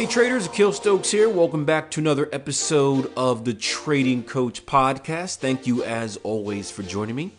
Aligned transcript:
Hey 0.00 0.06
traders, 0.06 0.46
Akil 0.46 0.72
Stokes 0.72 1.10
here. 1.10 1.28
Welcome 1.28 1.66
back 1.66 1.90
to 1.90 2.00
another 2.00 2.26
episode 2.32 3.12
of 3.18 3.44
the 3.44 3.52
Trading 3.52 4.22
Coach 4.22 4.64
Podcast. 4.64 5.36
Thank 5.36 5.66
you 5.66 5.84
as 5.84 6.16
always 6.22 6.70
for 6.70 6.82
joining 6.82 7.14
me. 7.14 7.32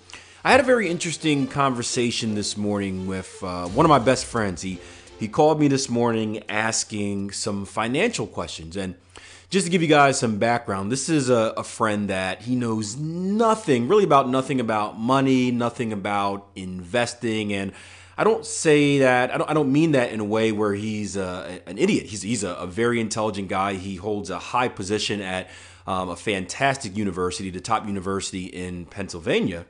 I 0.44 0.52
had 0.52 0.60
a 0.60 0.64
very 0.64 0.88
interesting 0.88 1.48
conversation 1.48 2.36
this 2.36 2.56
morning 2.56 3.08
with 3.08 3.44
uh, 3.44 3.68
one 3.70 3.84
of 3.84 3.90
my 3.90 3.98
best 3.98 4.26
friends. 4.26 4.62
He 4.62 4.80
he 5.20 5.28
called 5.28 5.60
me 5.60 5.70
this 5.70 5.90
morning 5.90 6.44
asking 6.48 7.32
some 7.32 7.66
financial 7.66 8.28
questions. 8.28 8.78
And 8.78 8.94
just 9.50 9.66
to 9.66 9.72
give 9.72 9.82
you 9.82 9.88
guys 9.88 10.20
some 10.20 10.38
background, 10.38 10.92
this 10.92 11.10
is 11.10 11.32
a, 11.32 11.56
a 11.58 11.64
friend 11.64 12.12
that 12.12 12.44
he 12.44 12.56
knows 12.56 12.96
nothing, 12.96 13.88
really 13.88 14.04
about 14.04 14.30
nothing 14.30 14.60
about 14.60 15.00
money, 15.00 15.50
nothing 15.50 15.92
about 15.92 16.46
investing, 16.56 17.54
and 17.54 17.74
I 18.22 18.24
don't 18.24 18.46
say 18.46 19.00
that. 19.00 19.34
I 19.34 19.38
don't. 19.40 19.50
I 19.50 19.54
don't 19.56 19.72
mean 19.72 19.94
that 19.94 20.12
in 20.12 20.20
a 20.20 20.24
way 20.24 20.52
where 20.52 20.76
he's 20.76 21.18
uh, 21.18 21.58
an 21.66 21.80
idiot. 21.80 22.06
He's 22.06 22.22
he's 22.22 22.44
a, 22.44 22.54
a, 22.54 22.68
very 22.68 23.02
intelligent 23.02 23.48
guy. 23.48 23.74
He 23.74 23.96
holds 23.96 24.30
a 24.30 24.38
high 24.38 24.68
position 24.68 25.22
at 25.22 25.50
um, 25.88 26.08
a 26.08 26.16
fantastic 26.16 26.96
university, 26.96 27.50
the 27.50 27.60
top 27.60 27.88
university 27.88 28.46
in 28.46 28.86
Pennsylvania, 28.86 29.66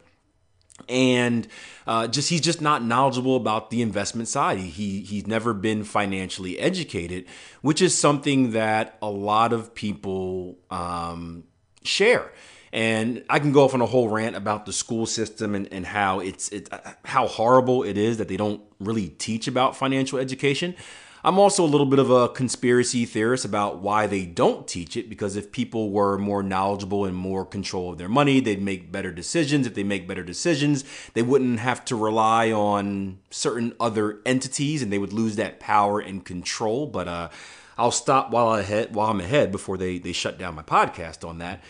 and 0.89 1.47
uh, 1.87 2.07
just 2.09 2.27
he's 2.27 2.41
just 2.41 2.59
not 2.59 2.83
knowledgeable 2.83 3.37
about 3.37 3.69
the 3.69 3.81
investment 3.81 4.27
side. 4.27 4.59
He 4.59 4.99
he's 4.99 5.25
never 5.25 5.53
been 5.53 5.85
financially 5.85 6.59
educated, 6.59 7.27
which 7.61 7.81
is 7.81 7.97
something 7.97 8.51
that 8.51 8.97
a 9.01 9.09
lot 9.09 9.53
of 9.53 9.73
people 9.73 10.57
um, 10.69 11.45
share 11.85 12.33
and 12.73 13.23
I 13.29 13.39
can 13.39 13.51
go 13.51 13.63
off 13.63 13.73
on 13.73 13.81
a 13.81 13.85
whole 13.85 14.07
rant 14.07 14.35
about 14.35 14.65
the 14.65 14.73
school 14.73 15.05
system 15.05 15.55
and, 15.55 15.67
and 15.71 15.85
how 15.85 16.19
it's 16.19 16.49
it, 16.49 16.69
how 17.05 17.27
horrible 17.27 17.83
it 17.83 17.97
is 17.97 18.17
that 18.17 18.27
they 18.27 18.37
don't 18.37 18.61
really 18.79 19.09
teach 19.09 19.47
about 19.47 19.75
financial 19.75 20.19
education. 20.19 20.75
I'm 21.23 21.37
also 21.37 21.63
a 21.63 21.67
little 21.67 21.85
bit 21.85 21.99
of 21.99 22.09
a 22.09 22.29
conspiracy 22.29 23.05
theorist 23.05 23.45
about 23.45 23.77
why 23.79 24.07
they 24.07 24.25
don't 24.25 24.67
teach 24.67 24.97
it 24.97 25.07
because 25.07 25.35
if 25.35 25.51
people 25.51 25.91
were 25.91 26.17
more 26.17 26.41
knowledgeable 26.41 27.05
and 27.05 27.15
more 27.15 27.45
control 27.45 27.91
of 27.91 27.99
their 27.99 28.09
money, 28.09 28.39
they'd 28.39 28.61
make 28.61 28.91
better 28.91 29.11
decisions. 29.11 29.67
If 29.67 29.75
they 29.75 29.83
make 29.83 30.07
better 30.07 30.23
decisions, 30.23 30.83
they 31.13 31.21
wouldn't 31.21 31.59
have 31.59 31.85
to 31.85 31.95
rely 31.95 32.51
on 32.51 33.19
certain 33.29 33.73
other 33.79 34.19
entities 34.25 34.81
and 34.81 34.91
they 34.91 34.97
would 34.97 35.13
lose 35.13 35.35
that 35.35 35.59
power 35.59 35.99
and 35.99 36.25
control. 36.25 36.87
But 36.87 37.07
uh, 37.07 37.29
I'll 37.77 37.91
stop 37.91 38.31
while 38.31 38.47
I 38.47 38.61
ahead 38.61 38.95
while 38.95 39.11
I'm 39.11 39.21
ahead 39.21 39.51
before 39.51 39.77
they 39.77 39.99
they 39.99 40.13
shut 40.13 40.39
down 40.39 40.55
my 40.55 40.63
podcast 40.63 41.27
on 41.27 41.37
that. 41.37 41.61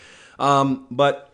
Um, 0.42 0.88
but 0.90 1.32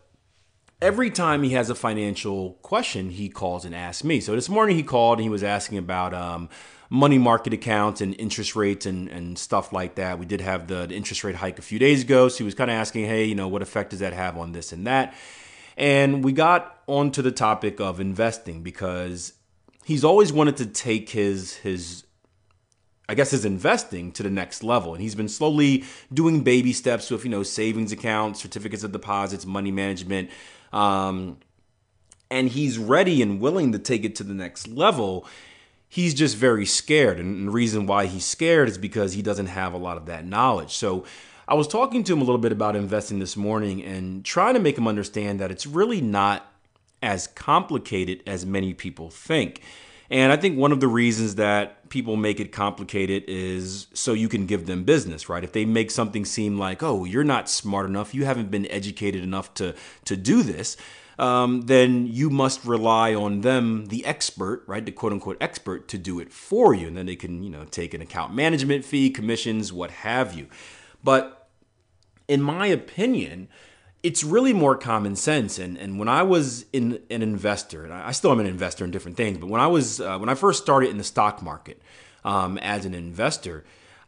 every 0.81 1.11
time 1.11 1.43
he 1.43 1.51
has 1.51 1.71
a 1.71 1.75
financial 1.75 2.53
question, 2.63 3.11
he 3.11 3.29
calls 3.29 3.65
and 3.65 3.75
asks 3.75 4.05
me. 4.05 4.21
So 4.21 4.35
this 4.35 4.49
morning 4.49 4.77
he 4.77 4.83
called 4.83 5.19
and 5.19 5.25
he 5.25 5.31
was 5.31 5.43
asking 5.43 5.79
about 5.79 6.13
um, 6.13 6.51
money 6.91 7.17
market 7.17 7.55
accounts 7.55 8.03
and 8.03 8.15
interest 8.21 8.55
rates 8.55 8.85
and, 8.85 9.09
and 9.09 9.39
stuff 9.39 9.73
like 9.73 9.95
that. 9.95 10.19
We 10.19 10.27
did 10.27 10.43
have 10.43 10.69
the, 10.69 10.87
the 10.87 10.95
interest 10.95 11.25
rate 11.25 11.37
hike 11.37 11.59
a 11.59 11.63
few 11.63 11.79
days 11.79 12.03
ago. 12.03 12.29
So 12.29 12.39
he 12.39 12.45
was 12.45 12.55
kind 12.55 12.71
of 12.71 12.77
asking, 12.77 13.07
hey, 13.07 13.25
you 13.25 13.35
know, 13.35 13.49
what 13.49 13.63
effect 13.63 13.91
does 13.91 14.01
that 14.01 14.13
have 14.13 14.37
on 14.37 14.53
this 14.53 14.73
and 14.73 14.87
that? 14.87 15.15
And 15.79 16.23
we 16.23 16.33
got 16.33 16.83
onto 16.87 17.23
the 17.23 17.33
topic 17.33 17.81
of 17.81 18.01
investing 18.01 18.63
because 18.63 19.33
he's 19.85 20.05
always 20.05 20.33
wanted 20.35 20.59
to 20.59 20.67
take 20.67 21.09
his 21.11 21.55
his 21.55 22.05
I 23.09 23.15
guess 23.15 23.31
his 23.31 23.45
investing 23.45 24.13
to 24.13 24.23
the 24.23 24.31
next 24.31 24.63
level. 24.63 24.93
And 24.93 25.03
he's 25.03 25.15
been 25.15 25.29
slowly 25.29 25.85
doing 26.13 26.43
baby 26.43 26.73
steps 26.73 27.11
with, 27.11 27.25
you 27.25 27.31
know, 27.31 27.43
savings 27.43 27.91
accounts, 27.91 28.43
certificates 28.43 28.85
of 28.85 28.93
deposits, 28.93 29.47
money 29.47 29.71
management. 29.71 30.31
Um, 30.73 31.39
and 32.31 32.51
he's 32.51 32.77
ready 32.77 33.23
and 33.23 33.41
willing 33.41 33.73
to 33.73 33.79
take 33.79 34.05
it 34.05 34.15
to 34.17 34.25
the 34.25 34.35
next 34.35 34.69
level. 34.69 35.27
He's 35.89 36.13
just 36.13 36.37
very 36.37 36.67
scared. 36.67 37.19
And 37.19 37.49
the 37.49 37.53
reason 37.53 37.87
why 37.87 38.07
he's 38.07 38.27
scared 38.27 38.69
is 38.69 38.77
because 38.77 39.15
he 39.15 39.23
doesn't 39.23 39.47
have 39.47 39.73
a 39.73 39.79
lot 39.79 39.97
of 39.97 40.05
that 40.07 40.27
knowledge. 40.27 40.77
So 40.77 41.05
I 41.47 41.55
was 41.55 41.67
talking 41.67 42.05
to 42.05 42.13
him 42.13 42.21
a 42.21 42.25
little 42.25 42.41
bit 42.41 42.53
about 42.53 42.77
investing 42.77 43.21
this 43.21 43.39
morning 43.39 43.83
and 43.83 44.23
trying 44.23 44.53
to 44.53 44.61
make 44.61 44.77
him 44.77 44.87
understand 44.87 45.41
that 45.41 45.51
it's 45.51 45.67
really 45.67 46.03
not 46.03 46.53
as 47.03 47.27
complicated 47.29 48.23
as 48.27 48.45
many 48.45 48.75
people 48.75 49.09
think. 49.09 49.63
And 50.11 50.33
I 50.33 50.37
think 50.37 50.57
one 50.57 50.73
of 50.73 50.81
the 50.81 50.89
reasons 50.89 51.35
that 51.35 51.89
people 51.91 52.17
make 52.17 52.41
it 52.41 52.51
complicated 52.51 53.25
is 53.29 53.89
so 53.93 54.15
you 54.15 54.29
can 54.29 54.47
give 54.47 54.67
them 54.67 54.85
business, 54.85 55.29
right? 55.29 55.45
If 55.45 55.53
they 55.53 55.65
make 55.65 55.91
something 55.91 56.25
seem 56.25 56.59
like, 56.59 56.83
oh, 56.83 57.05
you're 57.05 57.25
not 57.25 57.51
smart 57.51 57.87
enough, 57.87 58.15
you 58.15 58.25
haven't 58.25 58.51
been 58.51 58.67
educated 58.71 59.23
enough 59.23 59.53
to 59.55 59.75
to 60.07 60.17
do 60.17 60.43
this, 60.43 60.77
um, 61.19 61.63
then 61.63 62.07
you 62.07 62.31
must 62.31 62.65
rely 62.65 63.15
on 63.15 63.43
them, 63.43 63.87
the 63.87 64.07
expert, 64.07 64.63
right, 64.67 64.85
the 64.85 64.93
quote 64.93 65.13
unquote 65.13 65.37
expert, 65.41 65.89
to 65.89 65.99
do 65.99 66.21
it 66.21 66.33
for 66.33 66.73
you, 66.73 66.87
and 66.87 66.97
then 66.97 67.07
they 67.07 67.17
can, 67.17 67.43
you 67.43 67.51
know, 67.51 67.65
take 67.65 67.93
an 67.93 68.01
account 68.01 68.35
management 68.35 68.85
fee, 68.85 69.11
commissions, 69.11 69.73
what 69.73 69.91
have 69.91 70.33
you. 70.35 70.47
But 71.05 71.49
in 72.29 72.41
my 72.41 72.67
opinion, 72.67 73.49
it's 74.03 74.23
really 74.23 74.53
more 74.53 74.77
common 74.77 75.17
sense. 75.17 75.59
And 75.59 75.77
and 75.77 75.99
when 75.99 76.09
I 76.09 76.23
was 76.23 76.65
in 76.73 77.01
an 77.11 77.23
investor, 77.23 77.85
and 77.85 77.93
I 77.93 78.13
still 78.13 78.31
am 78.33 78.41
an 78.41 78.47
investor 78.47 78.85
in 78.85 78.91
different 78.91 79.17
things, 79.17 79.39
but 79.39 79.49
when 79.49 79.61
I 79.61 79.67
was 79.67 80.01
uh, 80.01 80.19
when 80.19 80.29
I 80.29 80.35
first 80.35 80.63
started 80.63 80.91
in 80.91 80.99
the 80.99 81.05
stock 81.05 81.43
market 81.43 81.81
um, 82.25 82.59
as 82.59 82.85
an 82.85 82.95
investor, 82.95 83.65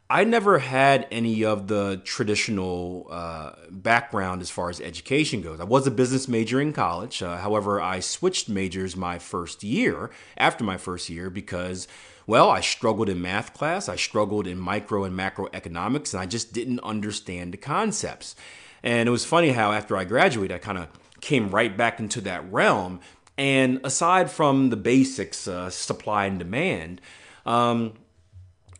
I 0.09 0.25
never 0.25 0.59
had 0.59 1.07
any 1.11 1.45
of 1.45 1.67
the 1.69 2.01
traditional 2.05 3.09
uh, 3.11 3.53
background 3.71 4.43
as 4.43 4.51
far 4.51 4.71
as 4.71 4.81
education 4.81 5.43
goes. 5.43 5.61
I 5.61 5.65
was 5.65 5.87
a 5.87 5.91
business 5.91 6.29
major 6.29 6.61
in 6.61 6.73
college. 6.73 7.23
Uh, 7.23 7.39
however, 7.39 7.81
I 7.81 8.01
switched 8.01 8.49
majors 8.49 8.97
my 8.97 9.19
first 9.19 9.63
year 9.63 10.11
after 10.37 10.65
my 10.65 10.77
first 10.77 11.09
year 11.11 11.31
because. 11.31 11.89
Well, 12.27 12.49
I 12.49 12.61
struggled 12.61 13.09
in 13.09 13.21
math 13.21 13.55
class. 13.55 13.89
I 13.89 13.97
struggled 13.97 14.47
in 14.47 14.57
micro 14.57 15.03
and 15.03 15.19
macroeconomics, 15.19 16.13
and 16.13 16.23
I 16.23 16.27
just 16.27 16.53
didn't 16.53 16.79
understand 16.81 17.53
the 17.53 17.57
concepts. 17.57 18.37
And 18.83 19.09
it 19.09 19.13
was 19.13 19.25
funny 19.25 19.51
how 19.51 19.73
after 19.73 19.97
I 19.97 20.05
graduated, 20.05 20.55
I 20.55 20.59
kind 20.59 20.79
of 20.79 20.89
came 21.21 21.51
right 21.51 21.77
back 21.77 22.01
into 22.01 22.21
that 22.23 22.51
realm. 22.51 23.01
And 23.37 23.81
aside 23.85 24.31
from 24.31 24.71
the 24.71 24.77
basics, 24.77 25.49
uh, 25.49 25.71
supply 25.71 26.27
and 26.27 26.39
demand, 26.39 27.01
um, 27.47 27.95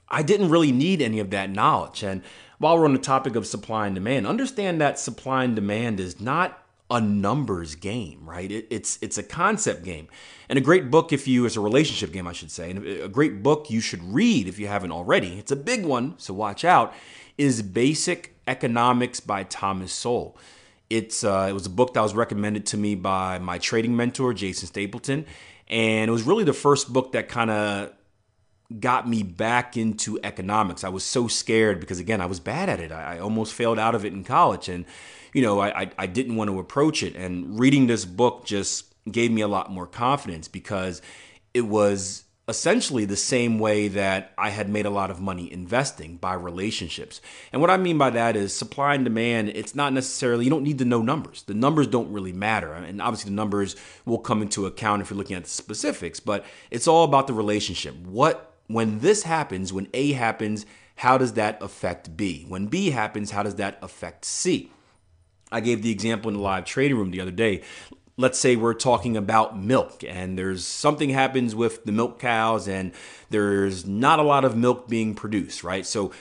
I 0.09 0.23
didn't 0.23 0.51
really 0.51 0.73
need 0.73 1.01
any 1.01 1.19
of 1.21 1.31
that 1.31 1.51
knowledge. 1.51 2.03
And 2.03 2.23
while 2.59 2.79
we're 2.79 2.85
on 2.85 2.93
the 2.93 2.99
topic 2.99 3.37
of 3.37 3.47
supply 3.47 3.87
and 3.87 3.95
demand, 3.95 4.27
understand 4.27 4.81
that 4.81 4.99
supply 4.99 5.45
and 5.45 5.55
demand 5.55 6.01
is 6.01 6.21
not 6.21 6.63
a 6.91 7.01
numbers 7.01 7.77
game, 7.77 8.29
right? 8.29 8.51
It, 8.51 8.67
it's 8.69 8.99
it's 9.01 9.17
a 9.17 9.23
concept 9.23 9.85
game, 9.85 10.09
and 10.49 10.59
a 10.59 10.61
great 10.61 10.91
book 10.91 11.13
if 11.13 11.29
you 11.29 11.47
it's 11.47 11.57
a 11.57 11.61
relationship 11.61 12.13
game, 12.13 12.27
I 12.27 12.33
should 12.33 12.51
say, 12.51 12.71
and 12.71 12.85
a 12.85 13.09
great 13.09 13.43
book 13.43 13.71
you 13.71 13.81
should 13.81 14.03
read 14.03 14.49
if 14.49 14.59
you 14.59 14.67
haven't 14.67 14.91
already. 14.91 15.39
It's 15.39 15.53
a 15.53 15.57
big 15.57 15.87
one, 15.87 16.15
so 16.19 16.35
watch 16.35 16.65
out. 16.65 16.93
Is 17.41 17.63
Basic 17.63 18.35
Economics 18.47 19.19
by 19.19 19.45
Thomas 19.45 19.95
Sowell. 19.95 20.37
It's 20.91 21.25
uh, 21.25 21.47
it 21.49 21.55
was 21.55 21.65
a 21.65 21.71
book 21.71 21.95
that 21.95 22.03
was 22.03 22.13
recommended 22.13 22.67
to 22.67 22.77
me 22.77 22.95
by 22.95 23.39
my 23.39 23.57
trading 23.57 23.97
mentor 23.97 24.35
Jason 24.35 24.67
Stapleton, 24.67 25.25
and 25.67 26.11
it 26.11 26.13
was 26.13 26.25
really 26.25 26.45
the 26.45 26.53
first 26.53 26.93
book 26.93 27.13
that 27.13 27.31
kind 27.31 27.51
of 27.51 27.95
got 28.79 29.09
me 29.09 29.23
back 29.23 29.79
into 29.79 30.21
economics. 30.23 30.85
I 30.85 30.91
was 30.91 31.03
so 31.03 31.29
scared 31.29 31.81
because 31.81 31.99
again 31.99 32.21
I 32.21 32.27
was 32.27 32.41
bad 32.41 32.69
at 32.69 32.79
it. 32.79 32.93
I, 32.93 33.19
almost 33.21 33.55
failed 33.55 33.79
out 33.79 33.95
of 33.95 34.05
it 34.05 34.13
in 34.13 34.23
college, 34.23 34.69
and 34.69 34.85
you 35.33 35.41
know 35.41 35.63
I 35.63 35.91
I 35.97 36.07
didn't 36.07 36.37
want 36.37 36.51
to 36.51 36.59
approach 36.59 37.03
it. 37.03 37.17
And 37.17 37.59
reading 37.59 37.87
this 37.87 38.05
book 38.05 38.45
just 38.45 38.93
gave 39.11 39.33
me 39.33 39.41
a 39.41 39.49
lot 39.49 39.71
more 39.71 39.87
confidence 39.87 40.47
because 40.47 41.01
it 41.55 41.63
was 41.63 42.25
essentially 42.51 43.05
the 43.05 43.17
same 43.17 43.61
way 43.61 43.87
that 43.87 44.33
I 44.37 44.51
had 44.51 44.69
made 44.69 44.85
a 44.85 44.91
lot 44.91 45.11
of 45.11 45.21
money 45.21 45.51
investing 45.51 46.17
by 46.17 46.35
relationships. 46.35 47.21
And 47.53 47.61
what 47.61 47.71
I 47.71 47.77
mean 47.77 47.97
by 47.97 48.11
that 48.11 48.35
is 48.35 48.53
supply 48.53 48.97
and 48.97 49.05
demand, 49.05 49.51
it's 49.51 49.77
not 49.77 49.93
necessarily, 49.93 50.45
you 50.45 50.51
don't 50.51 50.65
need 50.65 50.79
to 50.81 50.85
know 50.85 51.01
numbers. 51.01 51.45
The 51.45 51.55
numbers 51.55 51.87
don't 51.87 52.13
really 52.13 52.33
matter. 52.33 52.73
And 52.73 53.01
obviously, 53.01 53.31
the 53.31 53.37
numbers 53.37 53.77
will 54.05 54.19
come 54.19 54.43
into 54.43 54.67
account 54.67 55.01
if 55.01 55.11
you're 55.11 55.17
looking 55.17 55.37
at 55.37 55.45
the 55.45 55.51
specifics, 55.51 56.19
but 56.19 56.45
it's 56.73 56.89
all 56.89 57.05
about 57.05 57.29
the 57.29 57.35
relationship. 57.35 57.95
What, 58.05 58.53
when 58.67 58.99
this 58.99 59.23
happens, 59.23 59.73
when 59.73 59.87
A 59.95 60.13
happens, 60.13 60.67
how 60.97 61.19
does 61.19 61.35
that 61.35 61.63
affect 61.63 62.17
B? 62.17 62.45
When 62.49 62.67
B 62.67 62.91
happens, 62.91 63.31
how 63.31 63.45
does 63.45 63.55
that 63.55 63.79
affect 63.81 64.25
C? 64.25 64.73
I 65.53 65.61
gave 65.61 65.83
the 65.83 65.91
example 65.91 66.31
in 66.31 66.37
the 66.37 66.43
live 66.43 66.65
trading 66.65 66.97
room 66.97 67.11
the 67.13 67.21
other 67.21 67.31
day 67.31 67.63
let's 68.21 68.39
say 68.39 68.55
we're 68.55 68.75
talking 68.75 69.17
about 69.17 69.59
milk 69.59 70.05
and 70.07 70.39
there's 70.39 70.65
something 70.65 71.11
happens 71.11 71.55
with 71.55 71.85
the 71.85 71.93
milk 71.93 72.19
cows 72.19 72.69
and 72.69 72.93
there's 73.31 73.87
not 73.87 74.19
a 74.19 74.23
lot 74.23 74.45
of 74.45 74.57
milk 74.57 74.89
being 74.89 75.15
produced, 75.15 75.65
right? 75.65 75.87
So 75.87 76.13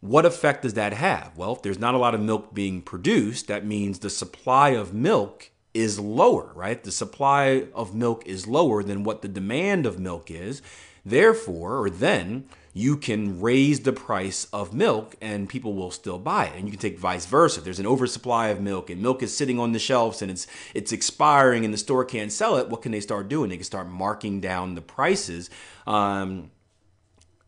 what 0.00 0.24
effect 0.24 0.62
does 0.62 0.74
that 0.74 0.92
have? 0.92 1.36
Well, 1.36 1.52
if 1.52 1.62
there's 1.62 1.78
not 1.78 1.94
a 1.94 1.98
lot 1.98 2.14
of 2.14 2.20
milk 2.20 2.54
being 2.54 2.80
produced, 2.80 3.48
that 3.48 3.66
means 3.66 3.98
the 3.98 4.10
supply 4.10 4.70
of 4.70 4.94
milk 4.94 5.50
is 5.74 5.98
lower, 5.98 6.52
right? 6.54 6.82
The 6.82 6.92
supply 6.92 7.66
of 7.74 7.94
milk 7.94 8.26
is 8.26 8.46
lower 8.46 8.82
than 8.82 9.04
what 9.04 9.22
the 9.22 9.28
demand 9.28 9.86
of 9.86 9.98
milk 9.98 10.30
is. 10.30 10.62
Therefore, 11.04 11.78
or 11.78 11.90
then, 11.90 12.44
you 12.72 12.96
can 12.96 13.40
raise 13.40 13.80
the 13.80 13.92
price 13.92 14.46
of 14.52 14.72
milk 14.72 15.16
and 15.20 15.48
people 15.48 15.74
will 15.74 15.90
still 15.90 16.18
buy 16.18 16.46
it. 16.46 16.56
And 16.56 16.66
you 16.66 16.70
can 16.70 16.80
take 16.80 16.98
vice 16.98 17.26
versa. 17.26 17.58
If 17.58 17.64
there's 17.64 17.80
an 17.80 17.86
oversupply 17.86 18.48
of 18.48 18.60
milk 18.60 18.90
and 18.90 19.02
milk 19.02 19.22
is 19.22 19.36
sitting 19.36 19.58
on 19.58 19.72
the 19.72 19.78
shelves 19.78 20.22
and 20.22 20.30
it's 20.30 20.46
it's 20.72 20.92
expiring 20.92 21.64
and 21.64 21.74
the 21.74 21.78
store 21.78 22.04
can't 22.04 22.30
sell 22.30 22.56
it, 22.58 22.68
what 22.68 22.82
can 22.82 22.92
they 22.92 23.00
start 23.00 23.28
doing? 23.28 23.50
They 23.50 23.56
can 23.56 23.64
start 23.64 23.88
marking 23.88 24.40
down 24.40 24.74
the 24.74 24.82
prices. 24.82 25.50
Um, 25.86 26.50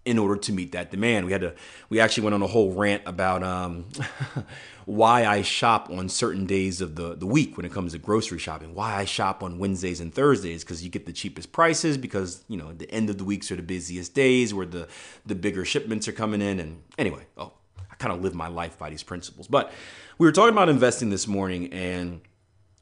in 0.04 0.18
order 0.18 0.36
to 0.36 0.52
meet 0.52 0.72
that 0.72 0.90
demand. 0.90 1.26
We 1.26 1.32
had 1.32 1.42
to 1.42 1.54
we 1.88 2.00
actually 2.00 2.24
went 2.24 2.34
on 2.34 2.42
a 2.42 2.46
whole 2.48 2.72
rant 2.72 3.02
about 3.06 3.42
um, 3.42 3.86
why 4.84 5.26
I 5.26 5.42
shop 5.42 5.90
on 5.90 6.08
certain 6.08 6.46
days 6.46 6.80
of 6.80 6.96
the, 6.96 7.14
the 7.14 7.26
week 7.26 7.56
when 7.56 7.64
it 7.66 7.72
comes 7.72 7.92
to 7.92 7.98
grocery 7.98 8.38
shopping. 8.38 8.74
Why 8.74 8.94
I 8.94 9.04
shop 9.04 9.42
on 9.42 9.58
Wednesdays 9.58 10.00
and 10.00 10.12
Thursdays 10.12 10.64
because 10.64 10.82
you 10.82 10.90
get 10.90 11.06
the 11.06 11.12
cheapest 11.12 11.52
prices 11.52 11.96
because 11.96 12.44
you 12.48 12.56
know 12.56 12.72
the 12.72 12.90
end 12.90 13.10
of 13.10 13.18
the 13.18 13.24
weeks 13.24 13.50
are 13.50 13.56
the 13.56 13.62
busiest 13.62 14.14
days 14.14 14.52
where 14.52 14.66
the 14.66 14.88
the 15.24 15.34
bigger 15.34 15.64
shipments 15.64 16.08
are 16.08 16.12
coming 16.12 16.42
in. 16.42 16.60
And 16.60 16.82
anyway, 16.98 17.26
oh, 17.36 17.52
I 17.90 17.94
kind 17.96 18.12
of 18.14 18.22
live 18.22 18.34
my 18.34 18.48
life 18.48 18.78
by 18.78 18.90
these 18.90 19.02
principles. 19.02 19.46
But 19.46 19.72
we 20.18 20.26
were 20.26 20.32
talking 20.32 20.52
about 20.52 20.68
investing 20.68 21.10
this 21.10 21.26
morning, 21.26 21.72
and 21.72 22.20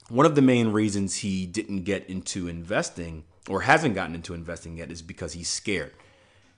one 0.08 0.26
of 0.26 0.34
the 0.34 0.42
main 0.42 0.72
reasons 0.72 1.16
he 1.16 1.46
didn't 1.46 1.84
get 1.84 2.08
into 2.08 2.48
investing 2.48 3.24
or 3.48 3.62
hasn't 3.62 3.94
gotten 3.94 4.14
into 4.14 4.34
investing 4.34 4.76
yet 4.76 4.90
is 4.90 5.02
because 5.02 5.32
he's 5.32 5.48
scared. 5.48 5.92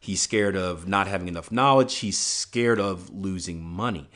He's 0.01 0.21
scared 0.21 0.57
of 0.57 0.89
not 0.89 1.07
having 1.07 1.29
enough 1.29 1.53
knowledge. 1.53 1.97
He's 1.99 2.19
scared 2.19 2.81
of 2.81 3.11
losing 3.11 3.63
money. 3.63 4.09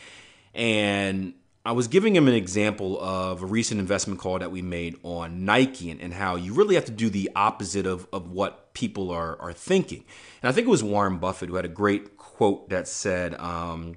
And 0.57 1.35
I 1.67 1.73
was 1.73 1.87
giving 1.87 2.17
him 2.17 2.29
an 2.29 2.35
example 2.35 2.99
of 3.01 3.43
a 3.43 3.47
recent 3.47 3.79
investment 3.79 4.19
call 4.19 4.39
that 4.39 4.51
we 4.51 4.63
made 4.63 4.97
on 5.03 5.45
Nike 5.45 5.91
and, 5.91 6.01
and 6.01 6.15
how 6.15 6.37
you 6.37 6.55
really 6.55 6.75
have 6.77 6.87
to 6.87 6.93
do 6.93 7.11
the 7.11 7.31
opposite 7.37 7.87
of, 7.87 8.09
of 8.13 8.31
what 8.31 8.73
people 8.73 9.11
are, 9.11 9.41
are 9.41 9.53
thinking. 9.53 10.05
And 10.43 10.49
I 10.49 10.53
think 10.53 10.67
it 10.67 10.71
was 10.71 10.83
Warren 10.83 11.19
Buffett 11.19 11.51
who 11.51 11.57
had 11.57 11.65
a 11.67 11.69
great 11.69 12.17
quote 12.17 12.71
that 12.71 12.89
said, 12.89 13.35
um, 13.35 13.97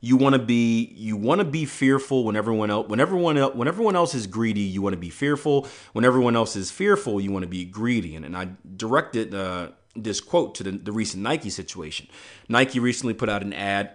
you 0.00 0.16
want 0.16 0.34
to 0.34 0.38
be 0.38 0.94
you 0.96 1.14
want 1.14 1.40
to 1.40 1.44
be 1.44 1.66
fearful 1.66 2.24
when 2.24 2.34
everyone 2.34 2.70
else 2.70 2.88
when 2.88 3.00
everyone 3.00 3.36
else 3.36 3.54
when 3.54 3.68
everyone 3.68 3.94
else 3.94 4.14
is 4.14 4.26
greedy 4.26 4.62
you 4.62 4.80
want 4.80 4.94
to 4.94 4.98
be 4.98 5.10
fearful 5.10 5.68
when 5.92 6.06
everyone 6.06 6.34
else 6.34 6.56
is 6.56 6.70
fearful 6.70 7.20
you 7.20 7.30
want 7.30 7.42
to 7.42 7.48
be 7.48 7.66
greedy 7.66 8.16
and, 8.16 8.24
and 8.24 8.34
i 8.34 8.48
directed 8.78 9.34
uh, 9.34 9.68
this 9.96 10.20
quote 10.20 10.54
to 10.56 10.62
the, 10.62 10.72
the 10.72 10.92
recent 10.92 11.22
Nike 11.22 11.50
situation. 11.50 12.06
Nike 12.48 12.78
recently 12.78 13.14
put 13.14 13.28
out 13.28 13.42
an 13.42 13.52
ad, 13.52 13.92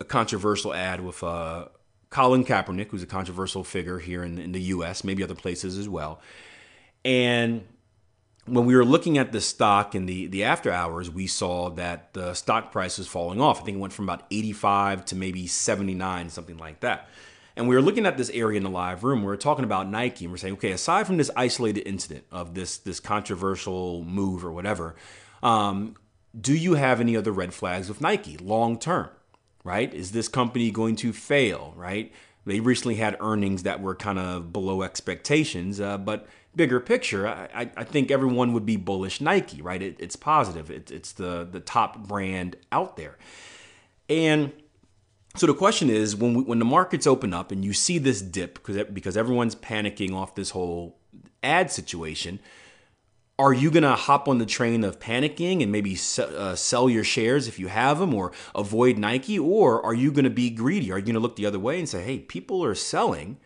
a 0.00 0.04
controversial 0.04 0.74
ad 0.74 1.00
with 1.00 1.22
uh, 1.22 1.66
Colin 2.10 2.44
Kaepernick, 2.44 2.88
who's 2.88 3.02
a 3.02 3.06
controversial 3.06 3.64
figure 3.64 3.98
here 3.98 4.22
in, 4.22 4.38
in 4.38 4.52
the 4.52 4.60
U.S., 4.62 5.04
maybe 5.04 5.22
other 5.22 5.34
places 5.34 5.76
as 5.76 5.88
well. 5.88 6.20
And 7.04 7.64
when 8.46 8.64
we 8.64 8.74
were 8.74 8.84
looking 8.84 9.18
at 9.18 9.32
the 9.32 9.40
stock 9.40 9.94
in 9.94 10.06
the, 10.06 10.26
the 10.26 10.44
after 10.44 10.72
hours, 10.72 11.10
we 11.10 11.26
saw 11.26 11.70
that 11.70 12.14
the 12.14 12.34
stock 12.34 12.72
price 12.72 12.98
was 12.98 13.06
falling 13.06 13.40
off. 13.40 13.60
I 13.60 13.64
think 13.64 13.76
it 13.76 13.80
went 13.80 13.92
from 13.92 14.06
about 14.06 14.24
85 14.30 15.04
to 15.06 15.16
maybe 15.16 15.46
79, 15.46 16.30
something 16.30 16.56
like 16.56 16.80
that. 16.80 17.08
And 17.56 17.68
we 17.68 17.74
were 17.74 17.82
looking 17.82 18.06
at 18.06 18.16
this 18.16 18.30
area 18.30 18.56
in 18.56 18.62
the 18.62 18.70
live 18.70 19.02
room. 19.02 19.20
We 19.20 19.26
were 19.26 19.36
talking 19.36 19.64
about 19.64 19.88
Nike, 19.88 20.24
and 20.24 20.32
we're 20.32 20.38
saying, 20.38 20.54
okay, 20.54 20.70
aside 20.70 21.06
from 21.06 21.16
this 21.16 21.30
isolated 21.34 21.88
incident 21.88 22.24
of 22.30 22.54
this 22.54 22.78
this 22.78 23.00
controversial 23.00 24.04
move 24.04 24.44
or 24.44 24.52
whatever, 24.52 24.94
um, 25.42 25.96
do 26.40 26.54
you 26.54 26.74
have 26.74 27.00
any 27.00 27.16
other 27.16 27.32
red 27.32 27.52
flags 27.52 27.88
with 27.88 28.00
Nike 28.00 28.36
long 28.38 28.78
term? 28.78 29.08
Right? 29.68 29.92
Is 29.92 30.12
this 30.12 30.28
company 30.28 30.70
going 30.70 30.96
to 30.96 31.12
fail? 31.12 31.74
Right? 31.76 32.10
They 32.46 32.60
recently 32.60 32.94
had 32.94 33.18
earnings 33.20 33.64
that 33.64 33.82
were 33.82 33.94
kind 33.94 34.18
of 34.18 34.50
below 34.50 34.80
expectations, 34.80 35.78
uh, 35.78 35.98
but 35.98 36.26
bigger 36.56 36.80
picture, 36.80 37.28
I, 37.28 37.70
I, 37.76 37.84
think 37.84 38.10
everyone 38.10 38.54
would 38.54 38.64
be 38.64 38.76
bullish 38.76 39.20
Nike, 39.20 39.60
right? 39.60 39.82
It, 39.82 39.96
it's 39.98 40.16
positive. 40.16 40.70
It, 40.70 40.90
it's 40.90 41.12
the 41.12 41.46
the 41.50 41.60
top 41.60 42.08
brand 42.08 42.56
out 42.72 42.96
there, 42.96 43.18
and 44.08 44.52
so 45.36 45.46
the 45.46 45.54
question 45.54 45.90
is, 45.90 46.16
when 46.16 46.32
we, 46.32 46.42
when 46.42 46.58
the 46.58 46.64
markets 46.64 47.06
open 47.06 47.34
up 47.34 47.52
and 47.52 47.62
you 47.62 47.74
see 47.74 47.98
this 47.98 48.22
dip 48.22 48.54
because 48.54 48.82
because 48.92 49.16
everyone's 49.16 49.54
panicking 49.54 50.14
off 50.14 50.34
this 50.34 50.50
whole 50.50 50.96
ad 51.42 51.70
situation, 51.70 52.40
are 53.38 53.52
you 53.52 53.70
going 53.70 53.84
to 53.84 53.94
hop 53.94 54.26
on 54.26 54.38
the 54.38 54.46
train 54.46 54.82
of 54.82 54.98
panicking 54.98 55.62
and 55.62 55.70
maybe 55.70 55.96
uh, 56.18 56.56
sell 56.56 56.90
your 56.90 57.04
shares 57.04 57.46
if 57.46 57.58
you 57.58 57.68
have 57.68 58.00
them 58.00 58.12
or 58.12 58.32
avoid 58.54 58.98
Nike? 58.98 59.38
Or 59.38 59.84
are 59.84 59.94
you 59.94 60.10
going 60.10 60.24
to 60.24 60.30
be 60.30 60.50
greedy? 60.50 60.90
Are 60.90 60.98
you 60.98 61.04
going 61.04 61.14
to 61.14 61.20
look 61.20 61.36
the 61.36 61.46
other 61.46 61.58
way 61.58 61.78
and 61.78 61.88
say, 61.88 62.02
hey, 62.02 62.18
people 62.18 62.64
are 62.64 62.74
selling. 62.74 63.38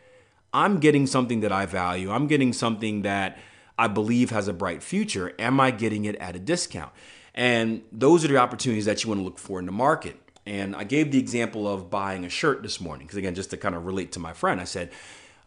I'm 0.54 0.80
getting 0.80 1.06
something 1.06 1.40
that 1.40 1.52
I 1.52 1.66
value. 1.66 2.10
I'm 2.10 2.26
getting 2.26 2.54
something 2.54 3.02
that 3.02 3.38
I 3.78 3.88
believe 3.88 4.30
has 4.30 4.48
a 4.48 4.54
bright 4.54 4.82
future. 4.82 5.34
Am 5.38 5.60
I 5.60 5.70
getting 5.70 6.06
it 6.06 6.16
at 6.16 6.36
a 6.36 6.38
discount? 6.38 6.92
And 7.34 7.82
those 7.92 8.24
are 8.24 8.28
the 8.28 8.38
opportunities 8.38 8.86
that 8.86 9.04
you 9.04 9.08
want 9.08 9.20
to 9.20 9.24
look 9.24 9.38
for 9.38 9.58
in 9.58 9.66
the 9.66 9.72
market. 9.72 10.16
And 10.46 10.74
I 10.74 10.84
gave 10.84 11.12
the 11.12 11.18
example 11.18 11.68
of 11.68 11.90
buying 11.90 12.24
a 12.24 12.28
shirt 12.28 12.62
this 12.62 12.80
morning 12.80 13.06
because, 13.06 13.18
again, 13.18 13.34
just 13.34 13.50
to 13.50 13.56
kind 13.56 13.74
of 13.74 13.86
relate 13.86 14.12
to 14.12 14.18
my 14.18 14.32
friend, 14.32 14.60
I 14.60 14.64
said, 14.64 14.90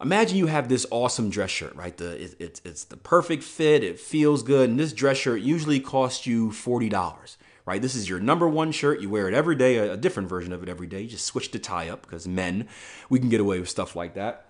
Imagine 0.00 0.36
you 0.36 0.46
have 0.46 0.68
this 0.68 0.86
awesome 0.90 1.30
dress 1.30 1.50
shirt, 1.50 1.74
right? 1.74 1.96
The 1.96 2.22
it, 2.22 2.36
it's 2.38 2.60
it's 2.64 2.84
the 2.84 2.98
perfect 2.98 3.42
fit, 3.42 3.82
it 3.82 3.98
feels 3.98 4.42
good, 4.42 4.68
and 4.68 4.78
this 4.78 4.92
dress 4.92 5.16
shirt 5.16 5.40
usually 5.40 5.80
costs 5.80 6.26
you 6.26 6.52
forty 6.52 6.90
dollars, 6.90 7.38
right? 7.64 7.80
This 7.80 7.94
is 7.94 8.08
your 8.08 8.20
number 8.20 8.46
one 8.46 8.72
shirt. 8.72 9.00
You 9.00 9.08
wear 9.08 9.26
it 9.26 9.34
every 9.34 9.56
day, 9.56 9.76
a, 9.76 9.94
a 9.94 9.96
different 9.96 10.28
version 10.28 10.52
of 10.52 10.62
it 10.62 10.68
every 10.68 10.86
day. 10.86 11.00
You 11.00 11.08
just 11.08 11.24
switch 11.24 11.50
the 11.50 11.58
tie 11.58 11.88
up 11.88 12.02
because 12.02 12.28
men, 12.28 12.68
we 13.08 13.18
can 13.18 13.30
get 13.30 13.40
away 13.40 13.58
with 13.58 13.70
stuff 13.70 13.96
like 13.96 14.14
that. 14.14 14.46